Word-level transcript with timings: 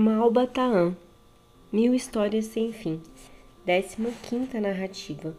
Malbataan 0.00 0.96
Mil 1.72 1.92
Histórias 1.92 2.44
Sem 2.44 2.72
Fim 2.72 3.02
Décima 3.66 4.10
quinta 4.22 4.60
narrativa 4.60 5.36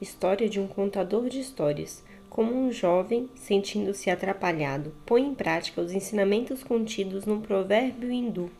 História 0.00 0.48
de 0.48 0.58
um 0.58 0.66
contador 0.66 1.28
de 1.28 1.38
histórias 1.38 2.02
Como 2.28 2.52
um 2.52 2.72
jovem, 2.72 3.28
sentindo-se 3.36 4.10
atrapalhado, 4.10 4.92
põe 5.06 5.22
em 5.22 5.32
prática 5.32 5.80
os 5.80 5.92
ensinamentos 5.92 6.64
contidos 6.64 7.26
num 7.26 7.40
provérbio 7.40 8.10
hindu. 8.10 8.50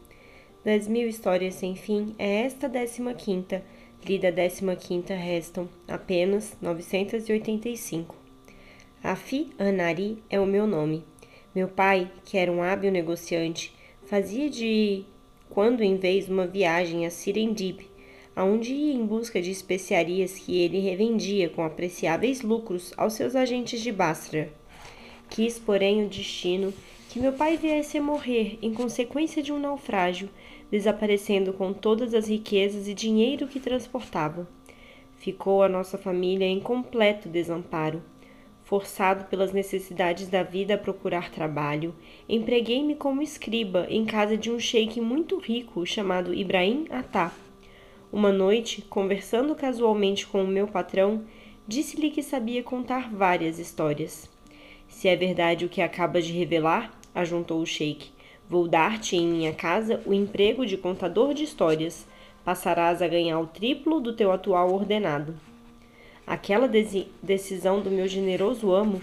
Das 0.64 0.86
mil 0.86 1.08
histórias 1.08 1.54
sem 1.54 1.74
fim, 1.74 2.14
é 2.20 2.42
esta 2.42 2.68
décima 2.68 3.12
quinta. 3.12 3.64
Lida 4.06 4.30
décima 4.30 4.76
quinta 4.76 5.12
restam 5.12 5.68
apenas 5.88 6.56
985. 6.62 8.14
Afi 9.02 9.50
Anari 9.58 10.22
é 10.30 10.38
o 10.38 10.46
meu 10.46 10.68
nome. 10.68 11.04
Meu 11.52 11.66
pai, 11.66 12.08
que 12.24 12.38
era 12.38 12.52
um 12.52 12.62
hábil 12.62 12.92
negociante, 12.92 13.74
fazia 14.06 14.48
de 14.48 15.04
quando 15.52 15.82
em 15.82 15.96
vez 15.96 16.30
uma 16.30 16.46
viagem 16.46 17.04
a 17.04 17.10
Sirendip, 17.10 17.86
aonde 18.34 18.72
ia 18.72 18.94
em 18.94 19.04
busca 19.04 19.40
de 19.40 19.50
especiarias 19.50 20.38
que 20.38 20.58
ele 20.58 20.78
revendia 20.78 21.50
com 21.50 21.62
apreciáveis 21.62 22.40
lucros 22.40 22.94
aos 22.96 23.12
seus 23.12 23.36
agentes 23.36 23.82
de 23.82 23.92
Basra. 23.92 24.50
Quis, 25.28 25.58
porém, 25.58 26.04
o 26.04 26.08
destino 26.08 26.72
que 27.10 27.20
meu 27.20 27.34
pai 27.34 27.58
viesse 27.58 27.98
a 27.98 28.02
morrer 28.02 28.58
em 28.62 28.72
consequência 28.72 29.42
de 29.42 29.52
um 29.52 29.58
naufrágio, 29.58 30.30
desaparecendo 30.70 31.52
com 31.52 31.74
todas 31.74 32.14
as 32.14 32.28
riquezas 32.28 32.88
e 32.88 32.94
dinheiro 32.94 33.46
que 33.46 33.60
transportava. 33.60 34.48
Ficou 35.18 35.62
a 35.62 35.68
nossa 35.68 35.98
família 35.98 36.46
em 36.46 36.60
completo 36.60 37.28
desamparo 37.28 38.02
Forçado 38.72 39.26
pelas 39.26 39.52
necessidades 39.52 40.28
da 40.28 40.42
vida 40.42 40.76
a 40.76 40.78
procurar 40.78 41.30
trabalho, 41.30 41.94
empreguei-me 42.26 42.94
como 42.94 43.20
escriba 43.20 43.86
em 43.90 44.06
casa 44.06 44.34
de 44.34 44.50
um 44.50 44.58
sheik 44.58 44.98
muito 44.98 45.36
rico 45.36 45.84
chamado 45.84 46.32
Ibrahim 46.32 46.86
Atá. 46.88 47.34
Uma 48.10 48.32
noite, 48.32 48.80
conversando 48.80 49.54
casualmente 49.54 50.26
com 50.26 50.42
o 50.42 50.48
meu 50.48 50.66
patrão, 50.66 51.22
disse-lhe 51.68 52.10
que 52.10 52.22
sabia 52.22 52.62
contar 52.62 53.12
várias 53.12 53.58
histórias. 53.58 54.26
Se 54.88 55.06
é 55.06 55.14
verdade 55.14 55.66
o 55.66 55.68
que 55.68 55.82
acabas 55.82 56.24
de 56.24 56.32
revelar, 56.32 56.98
ajuntou 57.14 57.60
o 57.60 57.66
sheik, 57.66 58.08
vou 58.48 58.66
dar-te 58.66 59.16
em 59.16 59.28
minha 59.28 59.52
casa 59.52 60.00
o 60.06 60.14
emprego 60.14 60.64
de 60.64 60.78
contador 60.78 61.34
de 61.34 61.44
histórias. 61.44 62.06
Passarás 62.42 63.02
a 63.02 63.06
ganhar 63.06 63.38
o 63.38 63.46
triplo 63.46 64.00
do 64.00 64.16
teu 64.16 64.32
atual 64.32 64.72
ordenado. 64.72 65.51
Aquela 66.26 66.68
decisão 66.68 67.80
do 67.80 67.90
meu 67.90 68.06
generoso 68.06 68.72
amo 68.72 69.02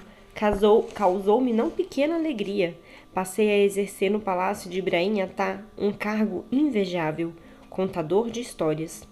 causou-me 0.93 1.51
não 1.51 1.69
pequena 1.69 2.15
alegria. 2.15 2.77
Passei 3.13 3.49
a 3.49 3.57
exercer 3.57 4.09
no 4.09 4.21
palácio 4.21 4.69
de 4.69 4.79
Ibrahim 4.79 5.21
Atá 5.21 5.61
um 5.77 5.91
cargo 5.91 6.45
invejável, 6.51 7.33
contador 7.69 8.29
de 8.29 8.39
histórias. 8.39 9.07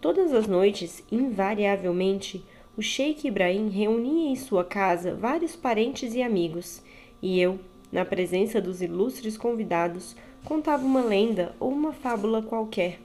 Todas 0.00 0.32
as 0.34 0.46
noites, 0.46 1.04
invariavelmente, 1.10 2.44
o 2.76 2.82
Sheik 2.82 3.28
Ibrahim 3.28 3.68
reunia 3.68 4.30
em 4.30 4.36
sua 4.36 4.64
casa 4.64 5.14
vários 5.14 5.54
parentes 5.54 6.14
e 6.14 6.22
amigos, 6.22 6.82
e 7.22 7.40
eu, 7.40 7.60
na 7.92 8.04
presença 8.04 8.60
dos 8.60 8.82
ilustres 8.82 9.36
convidados, 9.36 10.16
contava 10.44 10.84
uma 10.84 11.02
lenda 11.02 11.54
ou 11.60 11.70
uma 11.70 11.92
fábula 11.92 12.42
qualquer. 12.42 12.98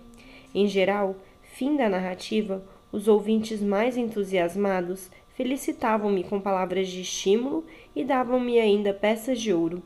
Em 0.54 0.68
geral, 0.68 1.16
fim 1.54 1.76
da 1.76 1.88
narrativa, 1.88 2.64
os 2.92 3.08
ouvintes 3.08 3.62
mais 3.62 3.98
entusiasmados 3.98 5.10
felicitavam-me 5.36 6.24
com 6.24 6.40
palavras 6.40 6.88
de 6.90 7.02
estímulo 7.02 7.66
e 7.96 8.04
davam-me 8.04 8.60
ainda 8.60 8.94
peças 8.94 9.40
de 9.40 9.54
ouro. 9.54 9.82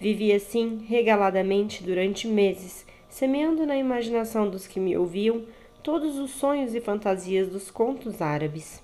Vivi 0.00 0.32
assim, 0.32 0.84
regaladamente, 0.86 1.82
durante 1.82 2.28
meses, 2.28 2.86
semeando 3.08 3.66
na 3.66 3.76
imaginação 3.76 4.48
dos 4.48 4.66
que 4.66 4.78
me 4.78 4.96
ouviam 4.96 5.42
todos 5.82 6.18
os 6.18 6.30
sonhos 6.30 6.74
e 6.74 6.80
fantasias 6.80 7.48
dos 7.48 7.70
contos 7.70 8.22
árabes. 8.22 8.82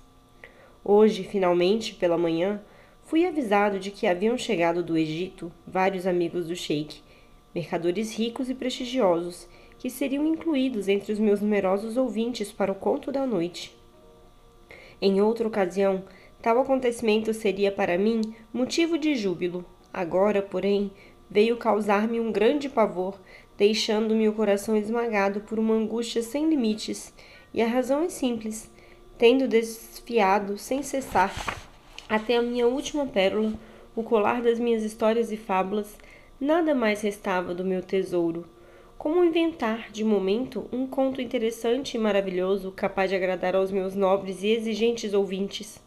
Hoje, 0.83 1.23
finalmente, 1.23 1.95
pela 1.95 2.17
manhã, 2.17 2.61
fui 3.03 3.25
avisado 3.25 3.79
de 3.79 3.91
que 3.91 4.05
haviam 4.05 4.37
chegado 4.37 4.83
do 4.83 4.97
Egito 4.97 5.51
vários 5.65 6.05
amigos 6.05 6.47
do 6.47 6.55
sheik, 6.55 7.01
mercadores 7.53 8.15
ricos 8.15 8.49
e 8.49 8.53
prestigiosos, 8.53 9.47
que 9.77 9.89
seriam 9.89 10.25
incluídos 10.25 10.87
entre 10.87 11.11
os 11.11 11.19
meus 11.19 11.41
numerosos 11.41 11.97
ouvintes 11.97 12.51
para 12.51 12.71
o 12.71 12.75
conto 12.75 13.11
da 13.11 13.25
noite. 13.25 13.75
Em 15.01 15.21
outra 15.21 15.47
ocasião, 15.47 16.03
tal 16.41 16.59
acontecimento 16.59 17.33
seria 17.33 17.71
para 17.71 17.97
mim 17.97 18.21
motivo 18.53 18.97
de 18.97 19.15
júbilo. 19.15 19.65
Agora, 19.93 20.41
porém, 20.41 20.91
veio 21.29 21.57
causar-me 21.57 22.19
um 22.19 22.31
grande 22.31 22.69
pavor, 22.69 23.19
deixando-me 23.57 24.27
o 24.27 24.33
coração 24.33 24.75
esmagado 24.75 25.41
por 25.41 25.59
uma 25.59 25.73
angústia 25.73 26.21
sem 26.21 26.49
limites. 26.49 27.13
E 27.53 27.61
a 27.61 27.67
razão 27.67 28.03
é 28.03 28.09
simples. 28.09 28.69
Tendo 29.17 29.47
desfiado 29.47 30.57
sem 30.57 30.83
cessar 30.83 31.33
até 32.07 32.37
a 32.37 32.41
minha 32.41 32.67
última 32.67 33.05
pérola, 33.05 33.53
o 33.95 34.03
colar 34.03 34.41
das 34.41 34.59
minhas 34.59 34.83
histórias 34.83 35.31
e 35.31 35.37
fábulas, 35.37 35.97
nada 36.39 36.75
mais 36.75 37.01
restava 37.01 37.53
do 37.53 37.63
meu 37.63 37.81
tesouro. 37.81 38.45
Como 38.97 39.23
inventar, 39.23 39.91
de 39.91 40.03
momento, 40.03 40.67
um 40.71 40.87
conto 40.87 41.21
interessante 41.21 41.95
e 41.95 41.99
maravilhoso 41.99 42.71
capaz 42.71 43.09
de 43.09 43.15
agradar 43.15 43.55
aos 43.55 43.69
meus 43.69 43.93
nobres 43.93 44.41
e 44.41 44.47
exigentes 44.47 45.13
ouvintes? 45.13 45.79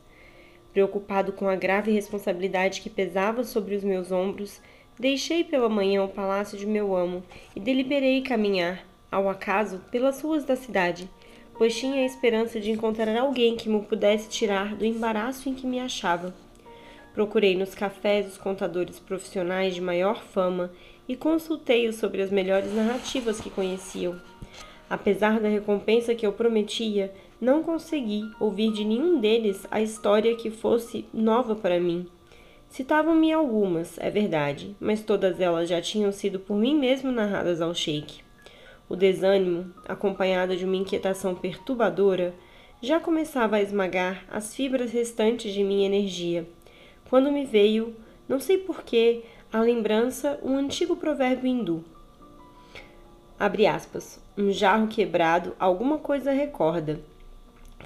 Preocupado 0.73 1.33
com 1.33 1.49
a 1.49 1.57
grave 1.57 1.91
responsabilidade 1.91 2.81
que 2.81 2.91
pesava 2.91 3.43
sobre 3.43 3.75
os 3.75 3.83
meus 3.83 4.13
ombros, 4.13 4.61
deixei 4.99 5.43
pela 5.43 5.69
manhã 5.69 6.05
o 6.05 6.09
palácio 6.09 6.57
de 6.57 6.67
meu 6.67 6.95
amo 6.95 7.25
e 7.57 7.61
deliberei 7.61 8.21
caminhar, 8.23 8.87
ao 9.11 9.29
acaso, 9.29 9.81
pelas 9.91 10.21
ruas 10.21 10.45
da 10.45 10.55
cidade, 10.55 11.11
pois 11.57 11.77
tinha 11.77 12.03
a 12.03 12.07
esperança 12.07 12.61
de 12.61 12.71
encontrar 12.71 13.17
alguém 13.17 13.57
que 13.57 13.69
me 13.69 13.83
pudesse 13.83 14.29
tirar 14.29 14.77
do 14.77 14.85
embaraço 14.85 15.49
em 15.49 15.55
que 15.55 15.67
me 15.67 15.81
achava. 15.81 16.35
Procurei 17.19 17.57
nos 17.57 17.75
cafés 17.75 18.29
os 18.29 18.39
contadores 18.39 19.01
profissionais 19.01 19.75
de 19.75 19.81
maior 19.81 20.23
fama 20.23 20.71
e 21.09 21.17
consultei-os 21.17 21.97
sobre 21.97 22.23
as 22.23 22.31
melhores 22.31 22.73
narrativas 22.73 23.41
que 23.41 23.51
conheciam. 23.51 24.15
Apesar 24.89 25.41
da 25.41 25.49
recompensa 25.49 26.15
que 26.15 26.25
eu 26.25 26.33
prometia, 26.33 27.13
não 27.41 27.61
consegui 27.61 28.23
ouvir 28.39 28.71
de 28.71 28.85
nenhum 28.85 29.19
deles 29.19 29.67
a 29.69 29.83
história 29.83 30.37
que 30.37 30.49
fosse 30.49 31.07
nova 31.13 31.57
para 31.57 31.81
mim. 31.81 32.07
Citavam-me 32.69 33.33
algumas, 33.33 33.99
é 33.99 34.11
verdade, 34.11 34.77
mas 34.79 35.03
todas 35.03 35.41
elas 35.41 35.69
já 35.69 35.81
tinham 35.83 36.13
sido 36.13 36.39
por 36.39 36.57
mim 36.57 36.79
mesmo 36.79 37.11
narradas 37.11 37.61
ao 37.61 37.75
sheik. 37.75 38.21
O 38.89 38.95
desânimo, 38.95 39.75
acompanhado 39.89 40.57
de 40.57 40.65
uma 40.65 40.77
inquietação 40.77 41.35
perturbadora, 41.35 42.33
já 42.81 43.01
começava 43.01 43.57
a 43.57 43.61
esmagar 43.61 44.25
as 44.31 44.55
fibras 44.55 44.93
restantes 44.93 45.53
de 45.53 45.65
minha 45.65 45.85
energia, 45.85 46.47
quando 47.09 47.33
me 47.33 47.45
veio, 47.45 47.95
não 48.29 48.39
sei 48.39 48.59
porquê, 48.59 49.23
a 49.53 49.61
lembrança 49.61 50.39
um 50.43 50.57
antigo 50.57 50.97
provérbio 50.97 51.47
hindu. 51.47 51.85
Abre 53.39 53.67
aspas. 53.67 54.21
Um 54.37 54.51
jarro 54.51 54.89
quebrado 54.89 55.55
alguma 55.59 55.99
coisa 55.99 56.33
recorda. 56.33 57.01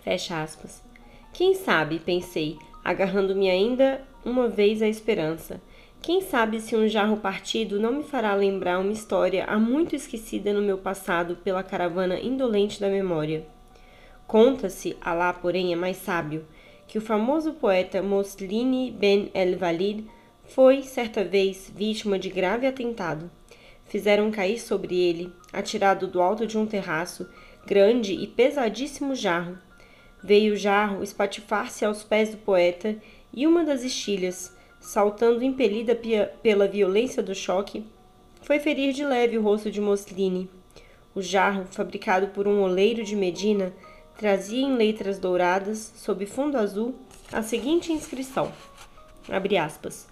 Fecha 0.03 0.43
aspas. 0.43 0.82
Quem 1.32 1.55
sabe, 1.55 1.99
pensei, 1.99 2.59
agarrando-me 2.84 3.49
ainda 3.49 4.03
uma 4.25 4.49
vez 4.49 4.82
à 4.82 4.88
esperança. 4.88 5.61
Quem 6.00 6.21
sabe 6.21 6.61
se 6.61 6.75
um 6.75 6.88
jarro 6.88 7.19
partido 7.19 7.78
não 7.78 7.93
me 7.93 8.03
fará 8.03 8.34
lembrar 8.34 8.81
uma 8.81 8.93
história 8.93 9.44
há 9.44 9.59
muito 9.59 9.94
esquecida 9.94 10.53
no 10.53 10.61
meu 10.61 10.78
passado 10.78 11.37
pela 11.37 11.62
caravana 11.62 12.19
indolente 12.19 12.81
da 12.81 12.88
memória. 12.88 13.47
Conta-se, 14.27 14.97
Alá, 15.00 15.32
porém, 15.32 15.72
é 15.72 15.77
mais 15.77 15.99
sábio, 15.99 16.44
que 16.92 16.98
o 16.98 17.00
famoso 17.00 17.54
poeta 17.54 18.03
Moslini 18.03 18.91
Ben 18.91 19.30
El-Walid 19.32 20.04
foi, 20.44 20.82
certa 20.82 21.25
vez, 21.25 21.72
vítima 21.75 22.19
de 22.19 22.28
grave 22.28 22.66
atentado. 22.66 23.30
Fizeram 23.86 24.30
cair 24.30 24.60
sobre 24.60 24.94
ele, 24.94 25.32
atirado 25.50 26.06
do 26.06 26.20
alto 26.20 26.46
de 26.46 26.58
um 26.58 26.67
terraço, 26.67 27.26
grande 27.67 28.12
e 28.12 28.26
pesadíssimo 28.26 29.14
jarro. 29.14 29.56
Veio 30.22 30.52
o 30.52 30.56
jarro 30.56 31.02
espatifar-se 31.02 31.82
aos 31.82 32.05
pés 32.05 32.28
do 32.28 32.37
poeta 32.37 32.99
e 33.32 33.46
uma 33.46 33.64
das 33.64 33.82
estilhas, 33.82 34.55
saltando 34.78 35.43
impelida 35.43 35.99
pela 36.43 36.69
violência 36.69 37.22
do 37.22 37.34
choque, 37.34 37.87
foi 38.43 38.58
ferir 38.58 38.93
de 38.93 39.02
leve 39.02 39.38
o 39.38 39.43
rosto 39.43 39.70
de 39.70 39.81
Mosline. 39.81 40.50
O 41.14 41.22
jarro, 41.22 41.64
fabricado 41.70 42.26
por 42.28 42.46
um 42.46 42.61
oleiro 42.61 43.02
de 43.02 43.17
Medina, 43.17 43.72
trazia 44.17 44.62
em 44.62 44.76
letras 44.76 45.19
douradas, 45.19 45.93
sob 45.97 46.26
fundo 46.26 46.56
azul, 46.56 46.94
a 47.32 47.43
seguinte 47.43 47.93
inscrição: 47.93 48.53
abre 49.29 49.56
aspas. 49.56 50.06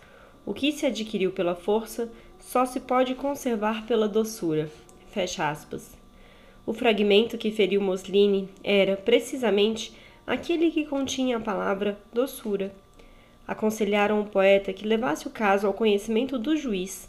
O 0.44 0.55
que 0.55 0.73
se 0.73 0.87
adquiriu 0.87 1.32
pela 1.32 1.55
força 1.55 2.11
só 2.38 2.64
se 2.64 2.81
pode 2.81 3.14
conservar 3.14 3.87
pela 3.87 4.08
doçura. 4.08 4.70
O 6.67 6.73
fragmento 6.73 7.37
que 7.37 7.50
feriu 7.50 7.81
Mosline 7.81 8.49
era, 8.62 8.97
precisamente, 8.97 9.93
aquele 10.26 10.70
que 10.70 10.87
continha 10.87 11.37
a 11.37 11.41
palavra 11.41 11.99
doçura. 12.12 12.73
Aconselharam 13.46 14.20
o 14.20 14.26
poeta 14.26 14.73
que 14.73 14.87
levasse 14.87 15.26
o 15.26 15.31
caso 15.31 15.67
ao 15.67 15.73
conhecimento 15.73 16.38
do 16.38 16.56
juiz. 16.56 17.08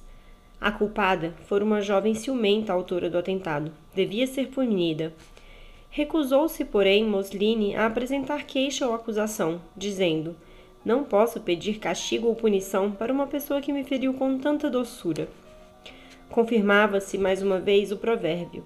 A 0.59 0.71
culpada 0.71 1.33
fora 1.45 1.63
uma 1.63 1.81
jovem 1.81 2.13
ciumenta 2.15 2.73
autora 2.73 3.09
do 3.09 3.17
atentado. 3.17 3.71
Devia 3.93 4.25
ser 4.25 4.47
punida. 4.47 5.13
Recusou-se, 5.93 6.63
porém, 6.63 7.03
Mosline 7.03 7.75
a 7.75 7.85
apresentar 7.85 8.45
queixa 8.45 8.87
ou 8.87 8.93
acusação, 8.93 9.61
dizendo: 9.75 10.37
Não 10.85 11.03
posso 11.03 11.41
pedir 11.41 11.79
castigo 11.79 12.27
ou 12.27 12.35
punição 12.35 12.89
para 12.89 13.11
uma 13.11 13.27
pessoa 13.27 13.59
que 13.59 13.73
me 13.73 13.83
feriu 13.83 14.13
com 14.13 14.37
tanta 14.37 14.69
doçura. 14.69 15.27
Confirmava-se 16.29 17.17
mais 17.17 17.41
uma 17.43 17.59
vez 17.59 17.91
o 17.91 17.97
provérbio: 17.97 18.63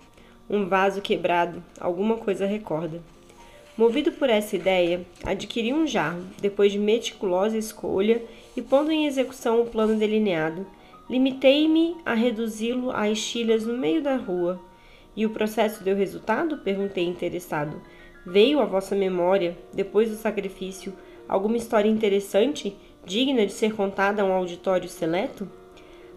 um 0.48 0.68
vaso 0.68 1.01
quebrado, 1.01 1.63
alguma 1.80 2.16
coisa 2.16 2.45
recorda. 2.45 3.01
Movido 3.75 4.12
por 4.12 4.30
essa 4.30 4.56
ideia, 4.56 5.04
adquiri 5.24 5.74
um 5.74 5.88
jarro, 5.88 6.21
depois 6.39 6.71
de 6.71 6.78
meticulosa 6.78 7.57
escolha 7.57 8.21
e 8.56 8.62
pondo 8.62 8.92
em 8.92 9.07
execução 9.07 9.62
o 9.62 9.66
plano 9.66 9.95
delineado, 9.95 10.66
limitei-me 11.10 11.98
a 12.06 12.13
reduzi-lo 12.13 12.92
a 12.92 13.10
estilhas 13.10 13.66
no 13.66 13.75
meio 13.75 14.01
da 14.01 14.16
rua. 14.16 14.62
E 15.15 15.25
o 15.25 15.29
processo 15.29 15.83
deu 15.83 15.95
resultado? 15.95 16.57
perguntei 16.57 17.06
interessado. 17.06 17.81
Veio 18.25 18.59
à 18.59 18.65
vossa 18.65 18.95
memória, 18.95 19.57
depois 19.73 20.09
do 20.09 20.15
sacrifício, 20.15 20.94
alguma 21.27 21.57
história 21.57 21.89
interessante, 21.89 22.75
digna 23.06 23.45
de 23.45 23.53
ser 23.53 23.73
contada 23.73 24.21
a 24.21 24.25
um 24.25 24.33
auditório 24.33 24.89
seleto? 24.89 25.47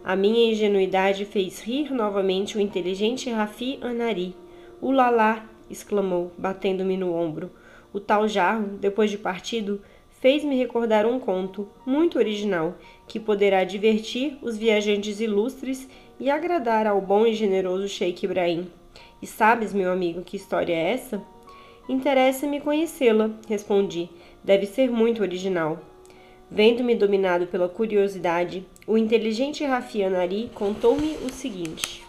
A 0.02 0.16
minha 0.16 0.50
ingenuidade 0.50 1.24
fez 1.24 1.60
rir 1.60 1.92
novamente 1.92 2.56
o 2.56 2.60
inteligente 2.60 3.30
Rafi 3.30 3.78
Anari. 3.82 4.34
Ulalá! 4.80 5.46
exclamou, 5.70 6.32
batendo-me 6.38 6.96
no 6.96 7.12
ombro. 7.12 7.50
O 7.92 8.00
tal 8.00 8.26
jarro, 8.26 8.78
depois 8.80 9.10
de 9.10 9.18
partido, 9.18 9.80
fez-me 10.20 10.56
recordar 10.56 11.06
um 11.06 11.20
conto, 11.20 11.68
muito 11.86 12.18
original, 12.18 12.76
que 13.06 13.20
poderá 13.20 13.64
divertir 13.64 14.38
os 14.42 14.56
viajantes 14.56 15.20
ilustres 15.20 15.88
e 16.18 16.30
agradar 16.30 16.86
ao 16.86 17.00
bom 17.00 17.26
e 17.26 17.34
generoso 17.34 17.88
Sheikh 17.88 18.24
Ibrahim. 18.24 18.77
E 19.20 19.26
sabes, 19.26 19.72
meu 19.72 19.90
amigo, 19.90 20.22
que 20.22 20.36
história 20.36 20.72
é 20.72 20.92
essa? 20.92 21.22
Interessa-me 21.88 22.60
conhecê-la, 22.60 23.30
respondi. 23.48 24.08
Deve 24.44 24.66
ser 24.66 24.90
muito 24.90 25.22
original. 25.22 25.80
Vendo-me 26.50 26.94
dominado 26.94 27.46
pela 27.46 27.68
curiosidade, 27.68 28.66
o 28.86 28.96
inteligente 28.96 29.64
Rafi 29.64 30.02
Anari 30.02 30.50
contou-me 30.54 31.16
o 31.26 31.30
seguinte. 31.30 32.07